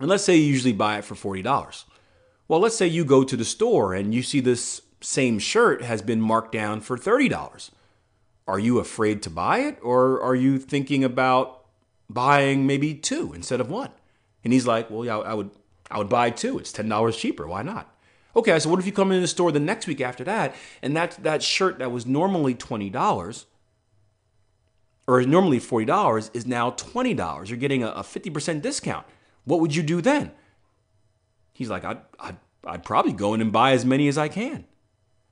And 0.00 0.08
let's 0.08 0.24
say 0.24 0.34
you 0.34 0.44
usually 0.44 0.72
buy 0.72 0.98
it 0.98 1.04
for 1.04 1.14
forty 1.14 1.42
dollars. 1.42 1.84
Well, 2.48 2.58
let's 2.58 2.76
say 2.76 2.88
you 2.88 3.04
go 3.04 3.22
to 3.22 3.36
the 3.36 3.44
store 3.44 3.94
and 3.94 4.12
you 4.12 4.22
see 4.24 4.40
this 4.40 4.82
same 5.00 5.38
shirt 5.38 5.82
has 5.82 6.02
been 6.02 6.20
marked 6.20 6.50
down 6.50 6.80
for 6.80 6.98
thirty 6.98 7.28
dollars. 7.28 7.70
Are 8.48 8.58
you 8.58 8.80
afraid 8.80 9.22
to 9.22 9.30
buy 9.30 9.60
it, 9.60 9.78
or 9.82 10.20
are 10.20 10.34
you 10.34 10.58
thinking 10.58 11.04
about 11.04 11.64
buying 12.10 12.66
maybe 12.66 12.92
two 12.92 13.32
instead 13.32 13.60
of 13.60 13.70
one? 13.70 13.90
And 14.44 14.52
he's 14.52 14.66
like, 14.66 14.90
well, 14.90 15.04
yeah, 15.04 15.18
I 15.18 15.34
would, 15.34 15.50
I 15.90 15.98
would 15.98 16.08
buy 16.08 16.30
two. 16.30 16.58
It's 16.58 16.70
ten 16.72 16.88
dollars 16.88 17.16
cheaper. 17.16 17.46
Why 17.46 17.62
not? 17.62 17.90
Okay, 18.36 18.58
so 18.58 18.68
what 18.68 18.78
if 18.78 18.86
you 18.86 18.92
come 18.92 19.12
in 19.12 19.22
the 19.22 19.28
store 19.28 19.52
the 19.52 19.60
next 19.60 19.86
week 19.86 20.00
after 20.00 20.24
that, 20.24 20.54
and 20.82 20.96
that 20.96 21.22
that 21.22 21.42
shirt 21.42 21.78
that 21.78 21.90
was 21.90 22.04
normally 22.04 22.54
twenty 22.54 22.90
dollars, 22.90 23.46
or 25.06 25.22
normally 25.22 25.60
forty 25.60 25.86
dollars, 25.86 26.30
is 26.34 26.46
now 26.46 26.70
twenty 26.70 27.14
dollars. 27.14 27.48
You're 27.48 27.58
getting 27.58 27.82
a 27.82 28.02
fifty 28.02 28.30
percent 28.30 28.62
discount. 28.62 29.06
What 29.44 29.60
would 29.60 29.74
you 29.74 29.82
do 29.82 30.00
then? 30.00 30.32
He's 31.52 31.70
like, 31.70 31.84
I'd, 31.84 32.00
I'd, 32.18 32.36
I'd 32.66 32.84
probably 32.84 33.12
go 33.12 33.34
in 33.34 33.40
and 33.40 33.52
buy 33.52 33.72
as 33.72 33.84
many 33.84 34.08
as 34.08 34.18
I 34.18 34.28
can. 34.28 34.64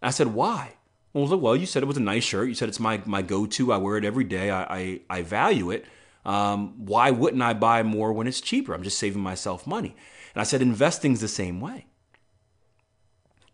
I 0.01 0.11
said, 0.11 0.29
why? 0.29 0.75
Well, 1.13 1.33
I 1.33 1.37
well, 1.37 1.57
you 1.57 1.67
said 1.67 1.83
it 1.83 1.87
was 1.87 1.97
a 1.97 2.01
nice 2.01 2.25
shirt. 2.25 2.49
You 2.49 2.55
said 2.55 2.69
it's 2.69 2.81
my 2.81 3.03
my 3.05 3.23
go 3.23 3.47
to. 3.47 3.73
I 3.73 3.79
wear 3.79 3.97
it 3.97 4.05
every 4.05 4.25
day. 4.25 4.51
I, 4.51 4.63
I, 4.63 5.01
I 5.11 5.23
value 5.23 5.71
it. 5.71 5.85
Um, 6.25 6.87
why 6.87 7.11
wouldn't 7.11 7.43
I 7.43 7.53
buy 7.55 7.83
more 7.83 8.13
when 8.13 8.27
it's 8.27 8.41
cheaper? 8.41 8.75
I'm 8.75 8.83
just 8.83 8.99
saving 8.99 9.23
myself 9.23 9.67
money. 9.67 9.97
And 10.35 10.41
I 10.41 10.45
said, 10.45 10.63
investing's 10.63 11.21
the 11.21 11.29
same 11.29 11.61
way. 11.61 11.87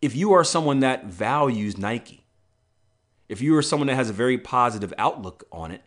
If 0.00 0.14
you 0.14 0.32
are 0.32 0.44
someone 0.44 0.80
that 0.80 1.06
values 1.06 1.76
Nike, 1.76 2.25
if 3.28 3.40
you 3.40 3.56
are 3.56 3.62
someone 3.62 3.88
that 3.88 3.96
has 3.96 4.10
a 4.10 4.14
very 4.14 4.38
positive 4.38 4.92
outlook 4.96 5.44
on 5.50 5.70
it, 5.70 5.82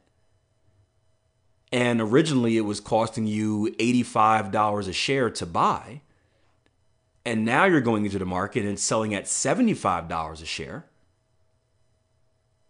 and 1.71 2.01
originally 2.01 2.57
it 2.57 2.61
was 2.61 2.79
costing 2.79 3.25
you 3.25 3.73
$85 3.79 4.87
a 4.87 4.93
share 4.93 5.29
to 5.29 5.45
buy, 5.45 6.01
and 7.23 7.45
now 7.45 7.65
you're 7.65 7.81
going 7.81 8.05
into 8.05 8.19
the 8.19 8.25
market 8.25 8.65
and 8.65 8.79
selling 8.79 9.13
at 9.13 9.25
$75 9.25 10.41
a 10.41 10.45
share, 10.45 10.85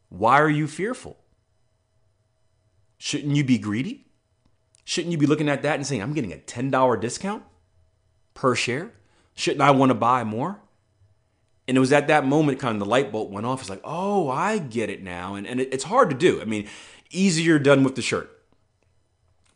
why 0.10 0.39
are 0.39 0.50
you 0.50 0.68
fearful? 0.68 1.18
Shouldn't 3.03 3.36
you 3.36 3.43
be 3.43 3.58
greedy? 3.58 4.05
Shouldn't 4.84 5.12
you 5.12 5.17
be 5.17 5.25
looking 5.25 5.50
at 5.50 5.63
that 5.63 5.74
and 5.74 5.88
saying, 5.88 6.03
I'm 6.03 6.13
getting 6.13 6.31
a 6.31 6.38
$10 6.38 7.01
discount 7.01 7.41
per 8.36 8.53
share? 8.53 8.91
Shouldn't 9.34 9.63
I 9.63 9.72
want 9.72 9.89
to 9.89 9.96
buy 9.96 10.24
more? 10.24 10.60
And 11.67 11.75
it 11.75 11.79
was 11.79 11.91
at 11.91 12.10
that 12.10 12.27
moment 12.27 12.60
kind 12.60 12.75
of 12.75 12.79
the 12.79 12.86
light 12.86 13.12
bulb 13.12 13.31
went 13.31 13.48
off. 13.48 13.62
It's 13.62 13.72
like, 13.72 13.81
oh, 13.84 14.29
I 14.29 14.60
get 14.60 14.91
it 14.91 15.01
now. 15.01 15.34
And, 15.34 15.48
and 15.48 15.60
it's 15.60 15.86
hard 15.86 16.12
to 16.12 16.15
do. 16.15 16.41
I 16.41 16.46
mean, 16.46 16.67
easier 17.10 17.58
done 17.58 17.84
with 17.84 17.96
the 17.96 18.03
shirt. 18.03 18.39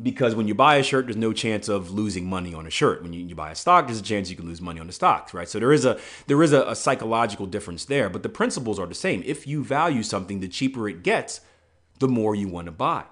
Because 0.02 0.34
when 0.34 0.48
you 0.48 0.56
buy 0.56 0.78
a 0.78 0.84
shirt, 0.84 1.06
there's 1.06 1.16
no 1.16 1.32
chance 1.32 1.70
of 1.70 1.92
losing 1.92 2.26
money 2.26 2.56
on 2.56 2.66
a 2.66 2.72
shirt. 2.72 3.04
When 3.04 3.14
you, 3.14 3.24
you 3.24 3.36
buy 3.36 3.52
a 3.52 3.56
stock, 3.56 3.86
there's 3.86 4.00
a 4.00 4.04
chance 4.04 4.32
you 4.32 4.36
can 4.36 4.48
lose 4.48 4.60
money 4.60 4.80
on 4.80 4.88
the 4.88 4.94
stocks, 4.94 5.36
right? 5.36 5.48
So 5.48 5.60
there 5.60 5.72
is 5.72 5.86
a 5.86 6.00
there 6.26 6.42
is 6.42 6.52
a, 6.52 6.64
a 6.64 6.76
psychological 6.76 7.46
difference 7.46 7.86
there, 7.86 8.10
but 8.10 8.24
the 8.24 8.30
principles 8.30 8.80
are 8.80 8.88
the 8.88 8.96
same. 8.96 9.22
If 9.24 9.46
you 9.46 9.64
value 9.64 10.02
something, 10.02 10.40
the 10.40 10.48
cheaper 10.48 10.90
it 10.90 11.04
gets, 11.04 11.42
the 12.00 12.08
more 12.08 12.34
you 12.34 12.48
want 12.48 12.66
to 12.66 12.72
buy. 12.72 13.04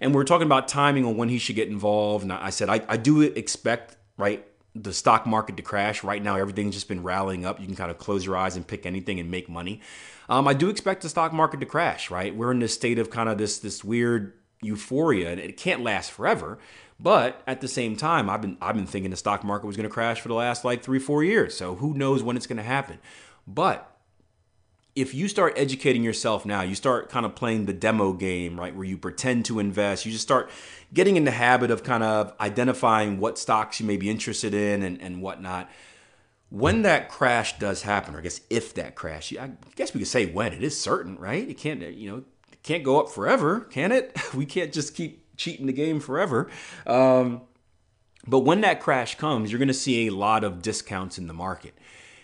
And 0.00 0.14
we 0.14 0.20
are 0.20 0.24
talking 0.24 0.46
about 0.46 0.68
timing 0.68 1.04
on 1.04 1.16
when 1.16 1.28
he 1.28 1.38
should 1.38 1.56
get 1.56 1.68
involved. 1.68 2.22
And 2.22 2.32
I 2.32 2.50
said, 2.50 2.68
I, 2.68 2.82
I 2.88 2.96
do 2.96 3.20
expect, 3.22 3.96
right, 4.16 4.46
the 4.74 4.92
stock 4.92 5.26
market 5.26 5.56
to 5.56 5.62
crash. 5.62 6.04
Right 6.04 6.22
now, 6.22 6.36
everything's 6.36 6.74
just 6.74 6.88
been 6.88 7.02
rallying 7.02 7.44
up. 7.44 7.60
You 7.60 7.66
can 7.66 7.76
kind 7.76 7.90
of 7.90 7.98
close 7.98 8.24
your 8.24 8.36
eyes 8.36 8.56
and 8.56 8.66
pick 8.66 8.86
anything 8.86 9.18
and 9.18 9.30
make 9.30 9.48
money. 9.48 9.80
Um, 10.28 10.46
I 10.46 10.54
do 10.54 10.68
expect 10.68 11.02
the 11.02 11.08
stock 11.08 11.32
market 11.32 11.60
to 11.60 11.66
crash, 11.66 12.10
right? 12.10 12.34
We're 12.34 12.52
in 12.52 12.60
this 12.60 12.74
state 12.74 12.98
of 12.98 13.10
kind 13.10 13.28
of 13.28 13.38
this 13.38 13.58
this 13.58 13.82
weird 13.82 14.34
euphoria, 14.60 15.30
and 15.30 15.40
it 15.40 15.56
can't 15.56 15.82
last 15.82 16.10
forever. 16.12 16.58
But 17.00 17.42
at 17.46 17.60
the 17.60 17.68
same 17.68 17.96
time, 17.96 18.28
I've 18.28 18.42
been 18.42 18.58
I've 18.60 18.74
been 18.74 18.86
thinking 18.86 19.10
the 19.10 19.16
stock 19.16 19.42
market 19.42 19.66
was 19.66 19.76
going 19.76 19.88
to 19.88 19.92
crash 19.92 20.20
for 20.20 20.28
the 20.28 20.34
last 20.34 20.64
like 20.64 20.82
three 20.82 20.98
four 20.98 21.24
years. 21.24 21.56
So 21.56 21.76
who 21.76 21.94
knows 21.94 22.22
when 22.22 22.36
it's 22.36 22.46
going 22.46 22.58
to 22.58 22.62
happen? 22.62 22.98
But 23.46 23.97
if 25.00 25.14
you 25.14 25.28
start 25.28 25.54
educating 25.56 26.02
yourself 26.02 26.44
now, 26.44 26.62
you 26.62 26.74
start 26.74 27.08
kind 27.08 27.24
of 27.24 27.34
playing 27.34 27.66
the 27.66 27.72
demo 27.72 28.12
game, 28.12 28.58
right, 28.58 28.74
where 28.74 28.84
you 28.84 28.98
pretend 28.98 29.44
to 29.46 29.58
invest, 29.58 30.04
you 30.04 30.12
just 30.12 30.24
start 30.24 30.50
getting 30.92 31.16
in 31.16 31.24
the 31.24 31.30
habit 31.30 31.70
of 31.70 31.82
kind 31.84 32.02
of 32.02 32.34
identifying 32.40 33.20
what 33.20 33.38
stocks 33.38 33.78
you 33.78 33.86
may 33.86 33.96
be 33.96 34.10
interested 34.10 34.54
in 34.54 34.82
and, 34.82 35.00
and 35.00 35.22
whatnot. 35.22 35.70
when 36.50 36.82
that 36.82 37.10
crash 37.10 37.58
does 37.58 37.82
happen, 37.82 38.14
or 38.14 38.18
I 38.18 38.22
guess 38.22 38.40
if 38.48 38.74
that 38.74 38.94
crash, 38.94 39.34
I 39.36 39.50
guess 39.76 39.92
we 39.92 40.00
could 40.00 40.08
say 40.08 40.26
when 40.26 40.52
it 40.52 40.62
is 40.62 40.78
certain, 40.78 41.16
right? 41.18 41.48
It 41.48 41.58
can't, 41.58 41.82
you 41.82 42.10
know, 42.10 42.18
it 42.50 42.62
can't 42.62 42.82
go 42.82 43.00
up 43.00 43.10
forever, 43.10 43.60
can 43.60 43.92
it? 43.92 44.16
We 44.34 44.46
can't 44.46 44.72
just 44.72 44.94
keep 44.94 45.36
cheating 45.36 45.66
the 45.66 45.72
game 45.72 46.00
forever. 46.00 46.48
Um, 46.86 47.42
but 48.26 48.40
when 48.40 48.62
that 48.62 48.80
crash 48.80 49.16
comes, 49.16 49.50
you're 49.50 49.58
going 49.58 49.68
to 49.68 49.74
see 49.74 50.06
a 50.06 50.10
lot 50.10 50.42
of 50.44 50.60
discounts 50.60 51.18
in 51.18 51.26
the 51.28 51.34
market. 51.34 51.74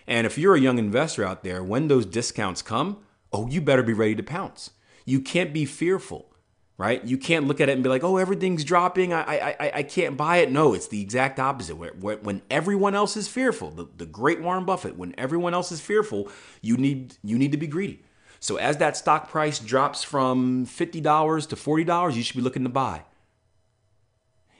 And 0.07 0.27
if 0.27 0.37
you're 0.37 0.55
a 0.55 0.59
young 0.59 0.77
investor 0.77 1.25
out 1.25 1.43
there, 1.43 1.63
when 1.63 1.87
those 1.87 2.05
discounts 2.05 2.61
come, 2.61 3.03
oh, 3.33 3.47
you 3.47 3.61
better 3.61 3.83
be 3.83 3.93
ready 3.93 4.15
to 4.15 4.23
pounce. 4.23 4.71
You 5.05 5.19
can't 5.21 5.53
be 5.53 5.65
fearful 5.65 6.31
right? 6.77 7.03
You 7.05 7.17
can't 7.17 7.47
look 7.47 7.61
at 7.61 7.69
it 7.69 7.73
and 7.73 7.83
be 7.83 7.89
like, 7.89 8.03
"Oh, 8.03 8.17
everything's 8.17 8.63
dropping. 8.63 9.13
I 9.13 9.21
I 9.21 9.71
I, 9.75 9.83
can't 9.83 10.17
buy 10.17 10.37
it." 10.37 10.51
No, 10.51 10.73
it's 10.73 10.87
the 10.87 11.01
exact 11.01 11.39
opposite. 11.39 11.75
When 11.75 12.41
everyone 12.49 12.95
else 12.95 13.15
is 13.15 13.27
fearful, 13.27 13.71
the, 13.71 13.87
the 13.95 14.05
great 14.05 14.41
Warren 14.41 14.65
Buffett, 14.65 14.97
when 14.97 15.15
everyone 15.17 15.53
else 15.53 15.71
is 15.71 15.79
fearful, 15.79 16.29
you 16.61 16.77
need 16.77 17.15
you 17.23 17.37
need 17.37 17.51
to 17.51 17.57
be 17.57 17.67
greedy. 17.67 18.03
So 18.39 18.57
as 18.57 18.77
that 18.77 18.97
stock 18.97 19.29
price 19.29 19.59
drops 19.59 20.03
from 20.03 20.65
fifty 20.65 21.01
dollars 21.01 21.47
to 21.47 21.55
forty 21.55 21.83
dollars, 21.83 22.17
you 22.17 22.23
should 22.23 22.35
be 22.35 22.43
looking 22.43 22.63
to 22.63 22.69
buy. 22.69 23.03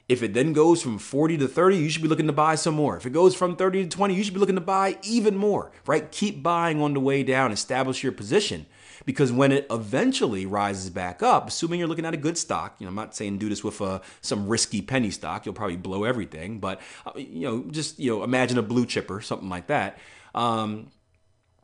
If 0.08 0.22
it 0.22 0.34
then 0.36 0.54
goes 0.54 0.84
from 0.84 1.00
40 1.00 1.38
to 1.40 1.48
30, 1.48 1.78
you 1.78 1.90
should 1.90 2.04
be 2.04 2.08
looking 2.08 2.28
to 2.28 2.34
buy 2.34 2.56
some 2.56 2.76
more. 2.76 2.96
If 2.96 3.08
it 3.08 3.14
goes 3.14 3.34
from 3.36 3.56
30 3.56 3.84
to 3.84 3.90
20, 3.90 4.14
you 4.14 4.24
should 4.24 4.36
be 4.36 4.40
looking 4.40 4.56
to 4.56 4.62
buy 4.62 5.00
even 5.02 5.36
more, 5.36 5.72
right? 5.88 6.12
Keep 6.12 6.44
buying 6.44 6.80
on 6.80 6.94
the 6.94 7.00
way 7.00 7.24
down, 7.24 7.52
establish 7.52 8.04
your 8.04 8.12
position 8.12 8.68
because 9.06 9.32
when 9.32 9.52
it 9.52 9.68
eventually 9.70 10.46
rises 10.46 10.90
back 10.90 11.24
up, 11.24 11.48
assuming 11.48 11.80
you're 11.80 11.88
looking 11.88 12.06
at 12.06 12.14
a 12.14 12.18
good 12.18 12.38
stock, 12.38 12.76
you 12.80 12.86
know, 12.86 12.90
I'm 12.90 12.96
not 12.96 13.16
saying 13.16 13.38
do 13.38 13.50
this 13.50 13.64
with 13.64 13.82
uh, 13.82 14.00
some 14.22 14.48
risky 14.48 14.82
penny 14.82 15.12
stock, 15.12 15.46
you'll 15.46 15.56
probably 15.56 15.78
blow 15.78 16.04
everything, 16.04 16.60
but 16.60 16.82
uh, 17.06 17.12
you 17.16 17.42
know, 17.42 17.66
just 17.72 18.00
you 18.00 18.12
know, 18.12 18.24
imagine 18.24 18.58
a 18.58 18.64
blue 18.64 18.86
chipper, 18.86 19.22
something 19.22 19.50
like 19.50 19.68
that. 19.68 19.98
Um, 20.34 20.92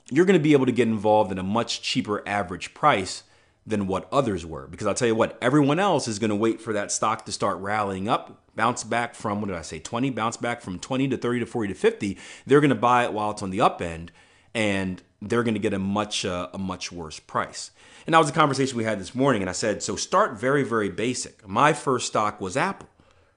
you're 0.10 0.26
going 0.26 0.40
to 0.40 0.44
be 0.44 0.54
able 0.54 0.66
to 0.66 0.72
get 0.72 0.88
involved 0.88 1.32
in 1.32 1.38
a 1.38 1.44
much 1.44 1.82
cheaper 1.82 2.28
average 2.28 2.74
price 2.74 3.24
than 3.66 3.88
what 3.88 4.08
others 4.12 4.46
were. 4.46 4.68
Because 4.68 4.88
I'll 4.88 4.94
tell 4.94 5.08
you 5.08 5.16
what, 5.16 5.38
everyone 5.42 5.80
else 5.80 6.08
is 6.08 6.20
going 6.20 6.30
to 6.30 6.36
wait 6.36 6.62
for 6.62 6.74
that 6.74 6.92
stock 6.92 7.26
to 7.26 7.32
start 7.32 7.58
rallying 7.60 8.10
up, 8.10 8.44
bounce 8.56 8.84
back 8.84 9.14
from, 9.16 9.40
what 9.40 9.48
did 9.48 9.56
I 9.56 9.62
say, 9.62 9.80
20, 9.80 10.10
bounce 10.12 10.38
back 10.38 10.62
from 10.62 10.80
20 10.80 11.10
to 11.10 11.18
30 11.18 11.40
to 11.42 11.46
40 11.46 11.74
to 11.74 11.80
50. 11.80 12.18
They're 12.46 12.62
going 12.62 12.70
to 12.70 12.76
buy 12.76 13.04
it 13.04 13.14
while 13.14 13.32
it's 13.32 13.44
on 13.44 13.52
the 13.52 13.62
up 13.62 13.82
end. 13.82 14.12
And 14.54 15.02
they're 15.22 15.44
going 15.44 15.54
to 15.54 15.60
get 15.60 15.74
a 15.74 15.80
much 15.80 16.26
uh, 16.26 16.50
a 16.54 16.58
much 16.58 16.92
worse 16.92 17.20
price. 17.20 17.72
And 18.06 18.14
that 18.14 18.20
was 18.20 18.30
a 18.30 18.34
conversation 18.34 18.78
we 18.78 18.84
had 18.84 19.00
this 19.00 19.14
morning. 19.14 19.42
And 19.42 19.50
I 19.50 19.54
said, 19.54 19.84
so 19.84 19.96
start 19.96 20.40
very 20.40 20.64
very 20.64 20.90
basic. 20.90 21.48
My 21.48 21.74
first 21.74 22.08
stock 22.08 22.42
was 22.42 22.58
Apple, 22.58 22.90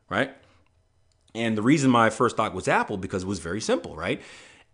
right? 0.09 0.35
And 1.35 1.59
the 1.59 1.62
reason 1.62 1.90
my 1.90 2.11
first 2.11 2.37
stock 2.37 2.54
was 2.54 2.69
Apple 2.69 2.97
because 2.97 3.25
it 3.25 3.26
was 3.26 3.40
very 3.40 3.61
simple, 3.61 3.97
right? 3.97 4.23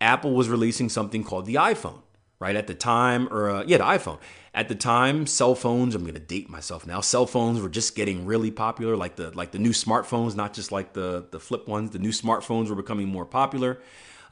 Apple 0.00 0.32
was 0.32 0.48
releasing 0.48 0.88
something 0.88 1.24
called 1.24 1.46
the 1.46 1.54
iPhone, 1.54 2.02
right? 2.40 2.56
At 2.56 2.66
the 2.66 2.74
time, 2.74 3.28
or 3.30 3.50
uh, 3.50 3.64
yeah, 3.66 3.76
the 3.76 3.84
iPhone. 3.84 4.18
At 4.52 4.68
the 4.68 4.74
time, 4.74 5.26
cell 5.26 5.54
phones. 5.54 5.94
I'm 5.94 6.04
to 6.04 6.18
date 6.18 6.48
myself 6.48 6.86
now. 6.86 7.00
Cell 7.00 7.26
phones 7.26 7.60
were 7.60 7.68
just 7.68 7.94
getting 7.94 8.26
really 8.26 8.50
popular, 8.50 8.96
like 8.96 9.14
the 9.16 9.30
like 9.30 9.52
the 9.52 9.58
new 9.58 9.70
smartphones, 9.70 10.34
not 10.34 10.54
just 10.54 10.72
like 10.72 10.94
the 10.94 11.26
the 11.30 11.38
flip 11.38 11.68
ones. 11.68 11.90
The 11.90 12.00
new 12.00 12.10
smartphones 12.10 12.68
were 12.68 12.74
becoming 12.74 13.08
more 13.08 13.26
popular. 13.26 13.80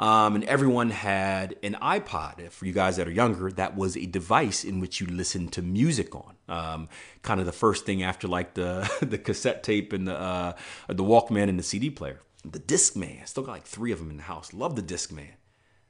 Um, 0.01 0.37
and 0.37 0.45
everyone 0.45 0.91
had 0.91 1.57
an 1.63 1.77
iPod. 1.83 2.51
For 2.53 2.67
you 2.67 2.73
guys 2.73 2.97
that 2.97 3.09
are 3.09 3.13
younger, 3.13 3.51
that 3.53 3.77
was 3.77 3.97
a 3.97 4.07
device 4.07 4.65
in 4.65 4.79
which 4.79 5.01
you 5.01 5.09
listened 5.09 5.53
to 5.55 5.63
music 5.63 6.15
on. 6.15 6.37
Um, 6.49 6.89
kind 7.23 7.41
of 7.41 7.47
the 7.47 7.53
first 7.53 7.85
thing 7.85 8.03
after 8.03 8.27
like 8.27 8.55
the 8.55 8.91
the 9.03 9.19
cassette 9.19 9.63
tape 9.63 9.93
and 9.93 10.09
the 10.09 10.19
uh, 10.19 10.53
the 10.89 11.05
Walkman 11.05 11.49
and 11.49 11.59
the 11.59 11.65
CD 11.65 11.91
player. 11.91 12.21
The 12.45 12.61
Discman, 12.61 13.27
still 13.27 13.43
got 13.43 13.53
like 13.53 13.67
three 13.67 13.93
of 13.93 13.99
them 13.99 14.11
in 14.11 14.17
the 14.17 14.23
house. 14.23 14.55
Love 14.55 14.77
the 14.77 14.83
Discman 14.83 15.35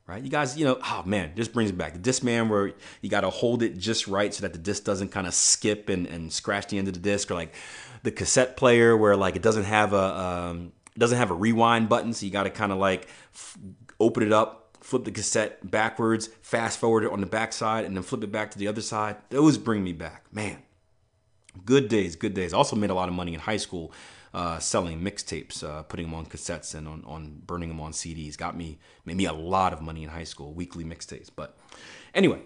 right? 0.09 0.23
You 0.23 0.31
guys, 0.31 0.57
you 0.57 0.65
know, 0.65 0.81
oh 0.83 1.03
man, 1.05 1.33
this 1.37 1.47
brings 1.47 1.71
me 1.71 1.77
back. 1.77 1.93
The 1.93 2.01
Discman 2.01 2.49
where 2.49 2.73
you 3.03 3.11
got 3.11 3.21
to 3.21 3.31
hold 3.31 3.63
it 3.63 3.79
just 3.79 4.09
right 4.09 4.33
so 4.33 4.43
that 4.43 4.53
the 4.53 4.59
disc 4.59 4.83
doesn't 4.83 5.11
kind 5.11 5.27
of 5.27 5.35
skip 5.35 5.89
and, 5.89 6.07
and 6.07 6.33
scratch 6.33 6.69
the 6.69 6.79
end 6.79 6.89
of 6.89 6.95
the 6.95 7.01
disc, 7.01 7.31
or 7.31 7.35
like 7.35 7.55
the 8.03 8.11
cassette 8.11 8.57
player 8.57 8.97
where 8.97 9.15
like 9.15 9.37
it 9.37 9.43
doesn't 9.43 9.65
have 9.65 9.93
a 9.93 10.19
um, 10.19 10.73
doesn't 10.97 11.19
have 11.19 11.31
a 11.31 11.35
rewind 11.35 11.89
button, 11.89 12.13
so 12.13 12.27
you 12.27 12.33
got 12.33 12.45
to 12.45 12.51
kind 12.51 12.73
of 12.73 12.79
like 12.79 13.07
f- 13.35 13.59
open 14.01 14.23
it 14.23 14.33
up, 14.33 14.79
flip 14.81 15.05
the 15.05 15.13
cassette 15.13 15.71
backwards, 15.71 16.29
fast 16.41 16.81
forward 16.81 17.05
it 17.05 17.13
on 17.13 17.21
the 17.21 17.27
back 17.27 17.53
side, 17.53 17.85
and 17.85 17.95
then 17.95 18.03
flip 18.03 18.25
it 18.25 18.33
back 18.33 18.51
to 18.51 18.59
the 18.59 18.67
other 18.67 18.81
side. 18.81 19.17
Those 19.29 19.59
bring 19.59 19.85
me 19.85 19.93
back. 19.93 20.25
Man, 20.33 20.57
good 21.67 21.89
days, 21.89 22.17
good 22.17 22.33
days. 22.33 22.55
Also 22.55 22.75
made 22.75 22.91
a 22.91 22.95
lot 22.95 23.09
of 23.09 23.15
money 23.15 23.35
in 23.35 23.41
high 23.41 23.59
school 23.59 23.93
uh, 24.35 24.59
selling 24.59 25.01
mixtapes, 25.01 25.65
uh, 25.65 25.83
putting 25.83 26.07
them 26.07 26.15
on 26.15 26.27
cassettes 26.27 26.75
and 26.75 26.87
on, 26.87 27.03
on 27.07 27.43
burning 27.47 27.69
them 27.69 27.81
on 27.81 27.93
CDs. 27.93 28.37
Got 28.37 28.57
me, 28.57 28.79
made 29.05 29.17
me 29.17 29.27
a 29.27 29.33
lot 29.33 29.73
of 29.73 29.81
money 29.81 30.05
in 30.05 30.11
high 30.11 30.25
school, 30.25 30.53
weekly 30.53 30.85
mixtapes. 30.85 31.31
But 31.35 31.57
anyway, 32.15 32.41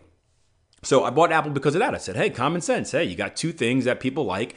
so 0.82 1.04
I 1.04 1.10
bought 1.10 1.32
Apple 1.32 1.52
because 1.52 1.74
of 1.74 1.80
that. 1.80 1.94
I 1.94 1.98
said, 1.98 2.16
hey, 2.16 2.30
common 2.30 2.60
sense. 2.60 2.90
Hey, 2.92 3.04
you 3.04 3.16
got 3.16 3.36
two 3.36 3.52
things 3.52 3.84
that 3.84 4.00
people 4.00 4.24
like. 4.24 4.56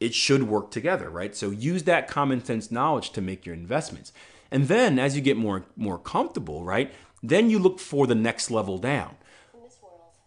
It 0.00 0.14
should 0.14 0.44
work 0.44 0.70
together, 0.70 1.08
right? 1.08 1.34
So 1.34 1.50
use 1.50 1.84
that 1.84 2.08
common 2.08 2.44
sense 2.44 2.70
knowledge 2.70 3.10
to 3.10 3.20
make 3.20 3.46
your 3.46 3.54
investments. 3.54 4.12
And 4.50 4.68
then 4.68 4.98
as 4.98 5.16
you 5.16 5.22
get 5.22 5.36
more 5.36 5.64
more 5.76 5.98
comfortable, 5.98 6.64
right? 6.64 6.92
Then 7.22 7.48
you 7.48 7.58
look 7.58 7.80
for 7.80 8.06
the 8.06 8.14
next 8.14 8.50
level 8.50 8.78
down. 8.78 9.16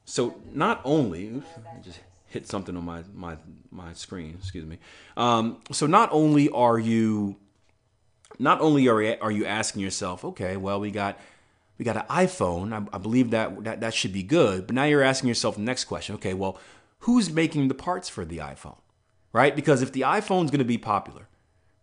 So 0.05 0.35
not 0.53 0.81
only 0.83 1.27
oops, 1.27 1.47
just 1.83 1.99
hit 2.27 2.47
something 2.47 2.75
on 2.75 2.85
my 2.85 3.03
my 3.13 3.37
my 3.71 3.93
screen, 3.93 4.35
excuse 4.39 4.65
me. 4.65 4.77
Um, 5.15 5.61
so 5.71 5.85
not 5.87 6.09
only 6.11 6.49
are 6.49 6.77
you 6.79 7.37
not 8.39 8.61
only 8.61 8.87
are 8.87 9.17
are 9.21 9.31
you 9.31 9.45
asking 9.45 9.81
yourself, 9.81 10.23
okay, 10.23 10.57
well 10.57 10.79
we 10.79 10.91
got 10.91 11.19
we 11.77 11.85
got 11.85 11.95
an 11.97 12.03
iPhone. 12.09 12.73
I, 12.73 12.95
I 12.95 12.97
believe 12.99 13.31
that, 13.31 13.63
that 13.63 13.81
that 13.81 13.93
should 13.93 14.13
be 14.13 14.23
good. 14.23 14.67
But 14.67 14.75
now 14.75 14.85
you're 14.85 15.03
asking 15.03 15.27
yourself 15.27 15.55
the 15.55 15.61
next 15.61 15.85
question. 15.85 16.15
Okay, 16.15 16.33
well, 16.33 16.59
who's 16.99 17.31
making 17.31 17.67
the 17.67 17.75
parts 17.75 18.09
for 18.09 18.25
the 18.25 18.37
iPhone? 18.39 18.77
Right? 19.33 19.55
Because 19.55 19.81
if 19.81 19.91
the 19.91 20.01
iPhone's 20.01 20.51
going 20.51 20.59
to 20.59 20.65
be 20.65 20.77
popular, 20.77 21.27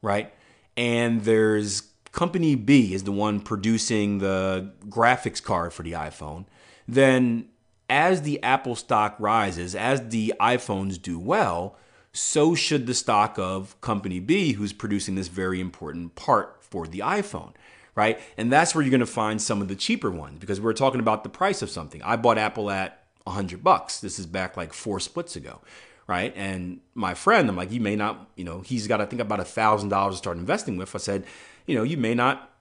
right? 0.03 0.33
And 0.77 1.23
there's 1.23 1.83
company 2.11 2.55
B 2.55 2.95
is 2.95 3.05
the 3.05 3.13
one 3.13 3.41
producing 3.41 4.19
the 4.19 4.73
graphics 4.89 5.43
card 5.43 5.73
for 5.73 5.83
the 5.83 5.93
iPhone, 5.93 6.47
then 6.89 7.49
as 7.89 8.23
the 8.23 8.43
Apple 8.43 8.77
stock 8.77 9.17
rises, 9.19 9.75
as 9.75 10.09
the 10.09 10.35
iPhones 10.41 11.01
do 11.01 11.19
well, 11.19 11.77
so 12.13 12.55
should 12.55 12.87
the 12.87 12.95
stock 12.95 13.39
of 13.39 13.79
company 13.81 14.21
B 14.21 14.53
who's 14.53 14.73
producing 14.73 15.17
this 15.17 15.29
very 15.29 15.61
important 15.61 16.15
part 16.15 16.63
for 16.63 16.87
the 16.87 17.01
iPhone, 17.01 17.53
right? 17.95 18.19
And 18.37 18.53
that's 18.53 18.75
where 18.75 18.83
you're 18.83 18.91
going 18.91 19.01
to 19.01 19.07
find 19.07 19.43
some 19.43 19.61
of 19.61 19.69
the 19.69 19.75
cheaper 19.75 20.11
ones 20.11 20.39
because 20.39 20.61
we're 20.61 20.73
talking 20.73 21.01
about 21.01 21.25
the 21.25 21.29
price 21.29 21.61
of 21.61 21.71
something. 21.71 22.01
I 22.03 22.17
bought 22.17 22.39
Apple 22.39 22.71
at 22.71 23.05
100 23.25 23.65
bucks. 23.65 24.01
This 24.01 24.19
is 24.19 24.27
back 24.27 24.57
like 24.57 24.73
four 24.73 25.01
splits 25.01 25.35
ago, 25.35 25.61
right? 26.07 26.33
And 26.37 26.81
my 26.95 27.15
friend, 27.15 27.49
I'm 27.49 27.57
like, 27.57 27.73
you 27.73 27.81
may 27.81 27.97
not, 27.97 28.31
you 28.37 28.45
know, 28.45 28.61
he's 28.61 28.87
got 28.87 29.01
I 29.01 29.07
think 29.07 29.21
about 29.21 29.41
a 29.41 29.45
thousand 29.45 29.89
dollars 29.89 30.15
to 30.15 30.19
start 30.19 30.37
investing 30.37 30.77
with. 30.77 30.95
I 30.95 30.99
said, 30.99 31.25
you 31.67 31.75
know, 31.75 31.83
you 31.83 31.97
may 31.97 32.15
not 32.15 32.54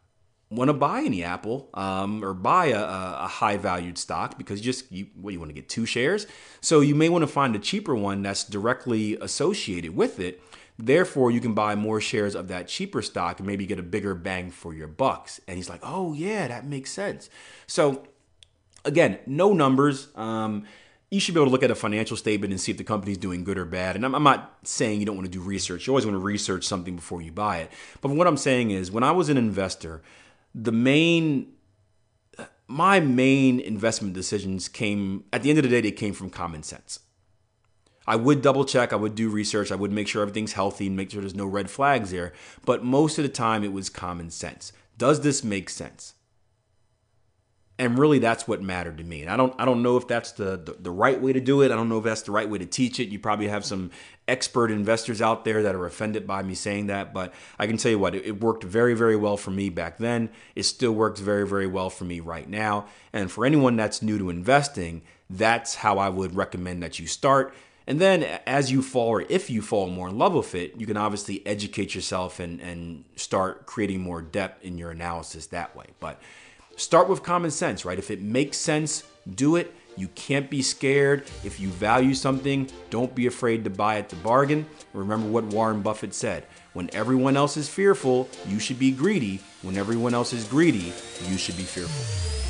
want 0.56 0.70
to 0.70 0.74
buy 0.74 1.02
any 1.02 1.24
Apple 1.24 1.70
um, 1.74 2.24
or 2.24 2.34
buy 2.34 2.68
a, 2.68 2.84
a, 2.84 3.28
high 3.28 3.58
valued 3.58 3.98
stock 3.98 4.38
because 4.38 4.60
you 4.60 4.66
just 4.66 4.92
you 4.92 5.08
what 5.16 5.34
you 5.34 5.40
want 5.40 5.50
to 5.50 5.54
get 5.54 5.70
two 5.70 5.86
shares. 5.86 6.28
So 6.62 6.82
you 6.82 6.96
may 6.96 7.10
want 7.10 7.24
to 7.24 7.28
find 7.28 7.56
a 7.56 7.60
cheaper 7.60 7.96
one 7.96 8.22
that's 8.22 8.44
directly 8.44 9.18
associated 9.18 9.96
with 9.96 10.20
it. 10.20 10.42
Therefore, 10.78 11.30
you 11.30 11.40
can 11.40 11.54
buy 11.54 11.76
more 11.76 12.02
shares 12.02 12.36
of 12.36 12.48
that 12.48 12.68
cheaper 12.68 13.02
stock 13.02 13.40
and 13.40 13.48
maybe 13.48 13.66
get 13.66 13.80
a 13.80 13.84
bigger 13.84 14.16
bang 14.16 14.50
for 14.50 14.74
your 14.74 14.88
bucks. 14.88 15.40
And 15.48 15.58
he's 15.58 15.70
like, 15.70 15.82
"Oh 15.84 16.14
yeah, 16.14 16.48
that 16.48 16.66
makes 16.66 16.92
sense." 16.92 17.30
So 17.68 18.04
again, 18.86 19.20
no 19.26 19.54
numbers. 19.54 20.08
Um, 20.16 20.66
you 21.14 21.20
should 21.20 21.36
be 21.36 21.40
able 21.40 21.46
to 21.46 21.52
look 21.52 21.62
at 21.62 21.70
a 21.70 21.76
financial 21.76 22.18
statement 22.18 22.52
and 22.52 22.60
see 22.60 22.72
if 22.72 22.80
the 22.80 22.84
company's 22.84 23.20
doing 23.20 23.44
good 23.44 23.60
or 23.60 23.66
bad. 23.66 23.96
And 23.96 24.04
I'm, 24.04 24.16
I'm, 24.16 24.24
not 24.24 24.58
saying 24.64 25.00
you 25.00 25.06
don't 25.06 25.16
want 25.16 25.28
to 25.28 25.32
do 25.32 25.42
research. 25.42 25.86
You 25.86 25.92
always 25.92 26.08
want 26.08 26.16
to 26.16 26.20
research 26.20 26.66
something 26.66 26.96
before 26.96 27.22
you 27.22 27.32
buy 27.32 27.58
it. 27.60 27.72
But 28.02 28.10
what 28.10 28.26
I'm 28.26 28.36
saying 28.36 28.72
is, 28.72 28.92
when 28.92 29.04
I 29.04 29.12
was 29.12 29.30
an 29.30 29.38
investor, 29.38 30.02
the 30.56 30.72
main, 30.72 31.54
my 32.68 33.00
main 33.00 33.60
investment 33.60 34.14
decisions 34.14 34.68
came, 34.68 35.26
at 35.34 35.44
the 35.44 35.50
end 35.50 35.60
of 35.60 35.64
the 35.64 35.70
day, 35.70 35.82
they 35.82 35.92
came 35.92 36.14
from 36.14 36.30
common 36.30 36.64
sense. 36.64 37.00
I 38.06 38.16
would 38.18 38.42
double 38.42 38.66
check, 38.66 38.92
I 38.92 38.98
would 38.98 39.16
do 39.16 39.30
research, 39.30 39.72
I 39.72 39.76
would 39.76 39.92
make 39.92 40.08
sure 40.08 40.22
everything's 40.22 40.54
healthy 40.54 40.88
and 40.88 40.96
make 40.96 41.12
sure 41.12 41.22
there's 41.22 41.36
no 41.36 41.46
red 41.46 41.70
flags 41.70 42.12
there. 42.12 42.34
But 42.66 42.84
most 42.84 43.18
of 43.18 43.24
the 43.24 43.30
time, 43.30 43.64
it 43.64 43.72
was 43.72 43.90
common 43.90 44.30
sense. 44.30 44.74
Does 44.98 45.22
this 45.22 45.44
make 45.44 45.70
sense? 45.70 46.14
And 47.80 47.98
really 47.98 48.20
that's 48.20 48.48
what 48.48 48.62
mattered 48.62 48.98
to 48.98 49.04
me. 49.04 49.22
And 49.22 49.30
i 49.30 49.38
don't 49.38 49.54
i 49.58 49.66
don't 49.66 49.82
know 49.82 49.98
if 49.98 50.08
that's 50.08 50.32
the, 50.34 50.58
the, 50.58 50.76
the 50.80 50.92
right 50.92 51.20
way 51.20 51.34
to 51.34 51.42
do 51.42 51.62
it. 51.62 51.72
I 51.72 51.76
don't 51.76 51.90
know 51.90 51.98
if 51.98 52.04
that's 52.04 52.22
the 52.22 52.32
right 52.32 52.50
way 52.50 52.60
to 52.60 52.66
teach 52.66 53.00
it. 53.00 53.10
You 53.10 53.20
probably 53.20 53.48
have 53.48 53.66
some 53.66 53.92
expert 54.28 54.72
investors 54.72 55.22
out 55.22 55.44
there 55.44 55.64
that 55.64 55.76
are 55.76 55.86
offended 55.86 56.26
by 56.26 56.42
me 56.42 56.56
saying 56.56 56.88
that 56.88 57.14
but 57.14 57.34
i 57.60 57.68
can 57.68 57.76
tell 57.76 57.92
you 57.92 58.00
what 58.00 58.16
it, 58.16 58.26
it 58.26 58.40
worked 58.40 58.64
very 58.64 58.94
very 58.94 59.18
well 59.18 59.38
for 59.38 59.52
me 59.52 59.70
back 59.70 59.98
then. 59.98 60.30
It 60.56 60.64
still 60.64 60.94
works 60.94 61.20
very 61.20 61.48
very 61.48 61.68
well 61.68 61.90
for 61.90 62.06
me 62.06 62.20
right 62.20 62.48
now. 62.48 62.86
And 63.12 63.32
for 63.32 63.46
anyone 63.46 63.76
that's 63.76 64.02
new 64.02 64.18
to 64.18 64.30
investing 64.30 65.02
that's 65.30 65.76
how 65.76 65.98
i 65.98 66.10
would 66.10 66.36
recommend 66.36 66.84
that 66.84 67.00
you 67.00 67.08
start. 67.08 67.54
And 67.86 68.00
then 68.00 68.24
as 68.48 68.72
you 68.72 68.82
fall 68.82 69.10
or 69.10 69.22
if 69.28 69.50
you 69.50 69.62
fall 69.62 69.90
more 69.90 70.08
in 70.08 70.18
love 70.18 70.34
with 70.36 70.54
it 70.54 70.80
you 70.80 70.86
can 70.86 70.96
obviously 70.96 71.46
educate 71.46 71.96
yourself 71.96 72.40
and 72.40 72.62
and 72.62 73.04
start 73.16 73.66
creating 73.66 74.02
more 74.02 74.22
depth 74.22 74.64
in 74.64 74.78
your 74.78 74.92
analysis 74.92 75.48
that 75.48 75.76
way. 75.76 75.88
But 76.00 76.22
start 76.76 77.10
with 77.10 77.24
common 77.24 77.52
sense, 77.52 77.86
right? 77.86 78.00
If 78.00 78.12
it 78.12 78.22
makes 78.22 78.58
sense, 78.58 79.04
do 79.36 79.56
it. 79.56 79.74
You 79.96 80.08
can't 80.16 80.50
be 80.50 80.62
scared. 80.62 81.26
If 81.44 81.60
you 81.60 81.70
value 81.70 82.16
something, 82.16 82.70
don't 82.90 83.14
be 83.14 83.28
afraid 83.28 83.64
to 83.66 83.70
buy 83.70 83.98
at 83.98 84.10
the 84.10 84.16
bargain. 84.18 84.66
Remember 84.94 85.28
what 85.30 85.46
Warren 85.46 85.82
Buffett 85.82 86.14
said 86.14 86.46
when 86.74 86.90
everyone 86.94 87.38
else 87.38 87.56
is 87.56 87.70
fearful, 87.70 88.28
you 88.48 88.60
should 88.60 88.80
be 88.80 88.92
greedy. 88.92 89.40
When 89.62 89.78
everyone 89.78 90.14
else 90.14 90.34
is 90.34 90.46
greedy, 90.46 90.92
you 91.30 91.38
should 91.38 91.56
be 91.56 91.64
fearful. 91.64 92.43